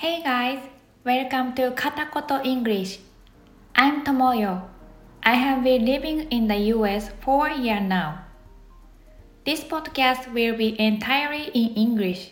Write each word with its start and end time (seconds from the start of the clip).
Hey 0.00 0.22
guys, 0.22 0.60
welcome 1.04 1.52
to 1.56 1.72
Katakoto 1.72 2.42
English. 2.42 3.00
I'm 3.76 4.02
Tomoyo. 4.02 4.62
I 5.22 5.34
have 5.34 5.62
been 5.62 5.84
living 5.84 6.22
in 6.30 6.48
the 6.48 6.56
US 6.72 7.10
for 7.20 7.48
a 7.48 7.58
year 7.58 7.80
now. 7.80 8.24
This 9.44 9.62
podcast 9.62 10.32
will 10.32 10.56
be 10.56 10.72
entirely 10.80 11.50
in 11.52 11.74
English. 11.74 12.30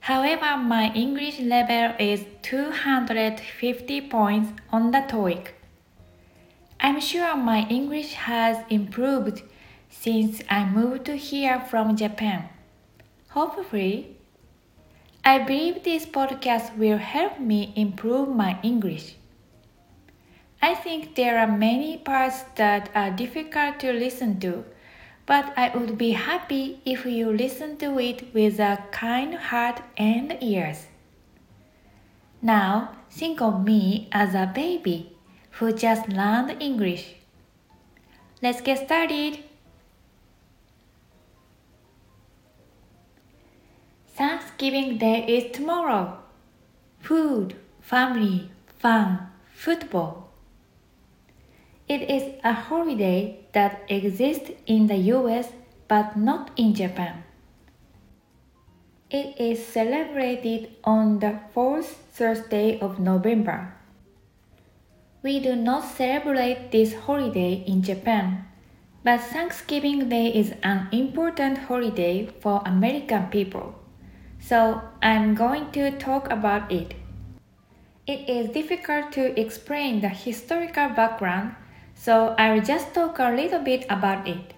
However, 0.00 0.56
my 0.56 0.90
English 0.94 1.40
level 1.40 1.92
is 1.98 2.24
250 2.40 4.00
points 4.08 4.48
on 4.72 4.92
the 4.92 5.04
TOEIC. 5.12 5.48
I'm 6.80 7.02
sure 7.02 7.36
my 7.36 7.66
English 7.68 8.14
has 8.14 8.64
improved 8.70 9.42
since 9.90 10.40
I 10.48 10.64
moved 10.64 11.08
here 11.08 11.60
from 11.60 11.96
Japan. 11.96 12.48
Hopefully, 13.28 14.15
I 15.26 15.38
believe 15.38 15.82
this 15.82 16.06
podcast 16.06 16.76
will 16.78 16.98
help 16.98 17.40
me 17.40 17.72
improve 17.74 18.28
my 18.28 18.60
English. 18.62 19.16
I 20.62 20.72
think 20.76 21.16
there 21.16 21.36
are 21.40 21.48
many 21.48 21.98
parts 21.98 22.44
that 22.54 22.90
are 22.94 23.10
difficult 23.10 23.80
to 23.80 23.92
listen 23.92 24.38
to, 24.38 24.64
but 25.26 25.52
I 25.56 25.76
would 25.76 25.98
be 25.98 26.12
happy 26.12 26.80
if 26.84 27.04
you 27.04 27.32
listen 27.32 27.76
to 27.78 27.98
it 27.98 28.32
with 28.32 28.60
a 28.60 28.84
kind 28.92 29.34
heart 29.34 29.82
and 29.96 30.38
ears. 30.40 30.86
Now, 32.40 32.94
think 33.10 33.42
of 33.42 33.64
me 33.64 34.08
as 34.12 34.32
a 34.32 34.52
baby 34.54 35.10
who 35.58 35.72
just 35.72 36.08
learned 36.08 36.62
English. 36.62 37.16
Let's 38.40 38.60
get 38.60 38.86
started. 38.86 39.40
Thanksgiving 44.16 44.96
Day 44.96 45.26
is 45.28 45.52
tomorrow. 45.52 46.16
Food, 47.00 47.54
family, 47.82 48.50
fun, 48.78 49.28
football. 49.52 50.32
It 51.86 52.08
is 52.08 52.40
a 52.42 52.54
holiday 52.54 53.44
that 53.52 53.82
exists 53.90 54.52
in 54.64 54.86
the 54.86 54.96
US 55.12 55.52
but 55.86 56.16
not 56.16 56.50
in 56.56 56.72
Japan. 56.72 57.24
It 59.10 59.38
is 59.38 59.66
celebrated 59.66 60.70
on 60.82 61.18
the 61.18 61.38
fourth 61.52 62.08
Thursday 62.12 62.80
of 62.80 62.98
November. 62.98 63.74
We 65.22 65.40
do 65.40 65.54
not 65.54 65.84
celebrate 65.84 66.72
this 66.72 66.94
holiday 66.94 67.62
in 67.66 67.82
Japan, 67.82 68.46
but 69.04 69.20
Thanksgiving 69.20 70.08
Day 70.08 70.28
is 70.32 70.54
an 70.62 70.88
important 70.90 71.68
holiday 71.68 72.24
for 72.40 72.62
American 72.64 73.26
people 73.26 73.74
so 74.38 74.80
I'm 75.02 75.34
going 75.34 75.70
to 75.72 75.90
talk 75.98 76.30
about 76.30 76.70
it. 76.70 76.94
It 78.06 78.28
is 78.28 78.50
difficult 78.50 79.12
to 79.12 79.38
explain 79.40 80.00
the 80.00 80.08
historical 80.08 80.88
background, 80.90 81.56
so 81.94 82.34
I'll 82.38 82.60
just 82.60 82.94
talk 82.94 83.18
a 83.18 83.34
little 83.34 83.60
bit 83.60 83.84
about 83.90 84.28
it. 84.28 84.54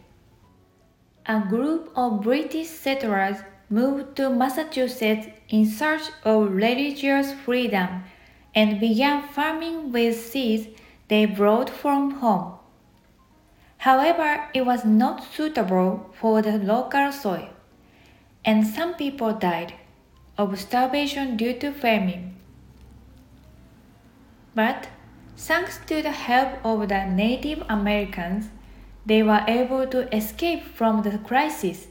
A 1.26 1.40
group 1.40 1.90
of 1.96 2.22
British 2.22 2.68
settlers 2.68 3.38
moved 3.70 4.16
to 4.16 4.30
Massachusetts 4.30 5.28
in 5.48 5.66
search 5.66 6.02
of 6.24 6.52
religious 6.52 7.32
freedom 7.32 8.04
and 8.54 8.80
began 8.80 9.22
farming 9.28 9.92
with 9.92 10.18
seeds 10.18 10.68
they 11.08 11.24
brought 11.24 11.70
from 11.70 12.10
home. 12.12 12.54
However, 13.78 14.48
it 14.52 14.66
was 14.66 14.84
not 14.84 15.24
suitable 15.24 16.10
for 16.20 16.42
the 16.42 16.58
local 16.58 17.12
soil 17.12 17.48
and 18.48 18.66
some 18.66 18.94
people 18.94 19.34
died 19.34 19.74
of 20.38 20.58
starvation 20.58 21.36
due 21.36 21.52
to 21.52 21.70
famine. 21.70 22.34
But 24.54 24.88
thanks 25.36 25.78
to 25.88 26.00
the 26.00 26.12
help 26.12 26.64
of 26.64 26.88
the 26.88 27.04
Native 27.04 27.62
Americans, 27.68 28.48
they 29.04 29.22
were 29.22 29.44
able 29.46 29.86
to 29.88 30.08
escape 30.16 30.62
from 30.62 31.02
the 31.02 31.18
crisis. 31.18 31.88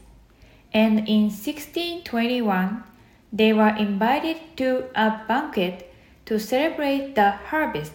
And 0.74 1.08
in 1.08 1.30
1621, 1.30 2.84
they 3.32 3.54
were 3.54 3.76
invited 3.78 4.38
to 4.58 4.86
a 4.96 5.22
banquet 5.28 5.94
to 6.26 6.40
celebrate 6.40 7.14
the 7.14 7.34
harvest. 7.54 7.94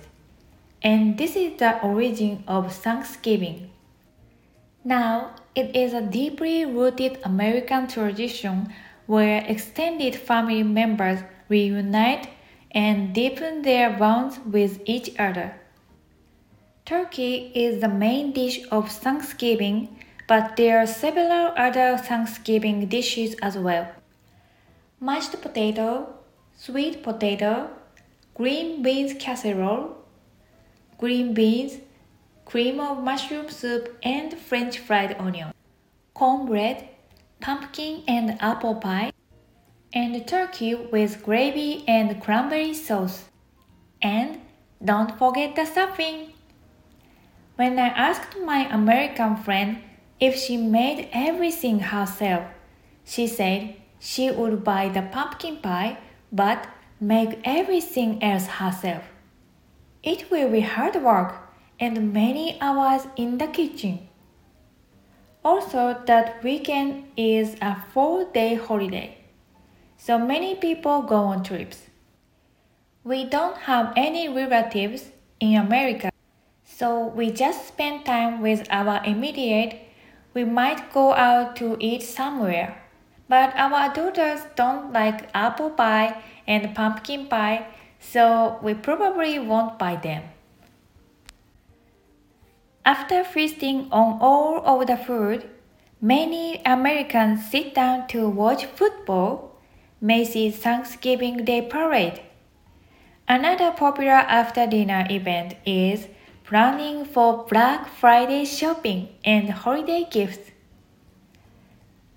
And 0.81 1.19
this 1.19 1.35
is 1.35 1.59
the 1.59 1.83
origin 1.83 2.45
of 2.47 2.73
Thanksgiving. 2.73 3.71
Now, 4.85 5.35
it 5.55 5.77
is 5.77 5.93
a 5.93 6.01
deeply 6.01 6.65
rooted 6.65 7.19
American 7.25 7.87
tradition 7.87 8.73
where 9.07 9.45
extended 9.47 10.17
family 10.17 10.63
members 10.63 11.21
reunite 11.49 12.29
and 12.71 13.15
deepen 13.15 13.63
their 13.63 13.91
bonds 13.91 14.39
with 14.47 14.81
each 14.87 15.11
other. 15.19 15.55
Turkey 16.85 17.53
is 17.55 17.81
the 17.81 17.89
main 17.89 18.33
dish 18.33 18.61
of 18.71 18.91
Thanksgiving, 18.91 19.97
but 20.27 20.57
there 20.57 20.79
are 20.79 20.87
several 20.87 21.53
other 21.57 21.99
Thanksgiving 21.99 22.87
dishes 22.87 23.35
as 23.43 23.57
well. 23.59 23.89
Mashed 24.99 25.41
potato, 25.43 26.15
sweet 26.57 27.03
potato, 27.03 27.69
green 28.35 28.83
beans 28.83 29.15
casserole, 29.19 29.97
green 30.99 31.35
beans, 31.35 31.79
cream 32.53 32.79
of 32.81 33.03
mushroom 33.03 33.49
soup, 33.49 33.97
and 34.03 34.35
French 34.35 34.79
fried 34.79 35.17
onion, 35.19 35.55
cornbread, 36.13 36.87
pumpkin 37.41 38.03
and 38.07 38.37
apple 38.43 38.75
pie, 38.75 39.11
and 39.95 40.29
turkey 40.29 40.75
with 40.75 41.23
gravy 41.23 41.83
and 41.89 42.21
cranberry 42.21 42.75
sauce. 42.75 43.25
And 44.03 44.39
don't 44.85 45.17
forget 45.19 45.57
the 45.57 45.65
stuffing! 45.65 46.35
When 47.57 47.79
I 47.79 47.89
asked 47.89 48.37
my 48.45 48.71
American 48.71 49.35
friend 49.37 49.79
if 50.21 50.37
she 50.37 50.59
made 50.59 51.09
everything 51.11 51.79
herself, 51.81 52.45
she 53.03 53.27
said 53.27 53.77
she 53.99 54.31
would 54.31 54.63
buy 54.63 54.91
the 54.91 55.01
pumpkin 55.01 55.57
pie 55.63 55.97
but 56.31 56.69
make 57.01 57.41
everything 57.45 58.23
else 58.23 58.47
herself. 58.61 59.05
It 60.03 60.31
will 60.31 60.51
be 60.51 60.61
hard 60.61 60.97
work 60.97 61.42
and 61.83 62.13
many 62.13 62.57
hours 62.61 63.09
in 63.17 63.39
the 63.39 63.47
kitchen. 63.49 64.09
Also, 65.45 66.01
that 66.07 66.41
weekend 66.45 67.07
is 67.17 67.57
a 67.61 67.75
four 67.93 68.25
day 68.33 68.55
holiday, 68.55 69.19
so 69.97 70.17
many 70.17 70.55
people 70.55 71.03
go 71.03 71.17
on 71.17 71.43
trips. 71.43 71.91
We 73.03 73.25
don't 73.25 73.57
have 73.67 73.93
any 73.97 74.29
relatives 74.29 75.11
in 75.41 75.57
America, 75.57 76.13
so 76.65 77.09
we 77.09 77.33
just 77.33 77.67
spend 77.67 78.07
time 78.07 78.41
with 78.41 78.65
our 78.71 79.03
immediate. 79.05 79.81
We 80.35 80.45
might 80.45 80.93
go 80.93 81.13
out 81.15 81.57
to 81.57 81.77
eat 81.81 82.05
somewhere, 82.05 82.81
but 83.29 83.53
our 83.57 83.93
daughters 83.93 84.47
don't 84.55 84.93
like 84.93 85.29
apple 85.35 85.71
pie 85.71 86.23
and 86.47 86.77
pumpkin 86.77 87.27
pie, 87.27 87.67
so 87.99 88.61
we 88.63 88.75
probably 88.75 89.41
won't 89.41 89.81
buy 89.81 89.97
them. 89.97 90.23
After 92.85 93.23
feasting 93.23 93.87
on 93.93 94.19
all 94.21 94.61
of 94.67 94.89
the 94.89 94.97
food, 94.97 95.49
many 96.01 96.61
Americans 96.65 97.49
sit 97.49 97.77
down 97.77 98.09
to 98.09 98.29
watch 98.29 98.65
football, 98.65 99.57
Macy's 100.01 100.57
Thanksgiving 100.57 101.45
Day 101.45 101.63
Parade. 101.63 102.21
Another 103.29 103.71
popular 103.71 104.27
after 104.27 104.67
dinner 104.67 105.07
event 105.09 105.55
is 105.65 106.09
planning 106.43 107.05
for 107.05 107.47
Black 107.49 107.89
Friday 107.89 108.45
shopping 108.45 109.11
and 109.25 109.51
holiday 109.51 110.05
gifts. 110.11 110.51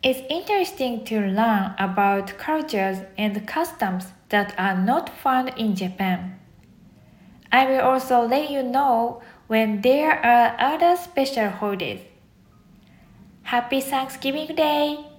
It's 0.02 0.22
interesting 0.32 1.06
to 1.06 1.20
learn 1.20 1.76
about 1.78 2.40
cultures 2.40 2.98
and 3.20 3.48
customs 3.48 4.06
that 4.30 4.56
are 4.58 4.76
not 4.76 5.10
found 5.10 5.50
in 5.58 5.76
Japan. 5.76 6.40
I 7.52 7.68
will 7.68 7.82
also 7.82 8.22
let 8.22 8.50
you 8.50 8.64
know 8.64 9.22
when 9.48 9.82
there 9.82 10.12
are 10.12 10.56
other 10.60 10.96
special 10.98 11.50
holidays. 11.50 12.02
Happy 13.44 13.82
Thanksgiving 13.82 14.56
Day! 14.56 15.15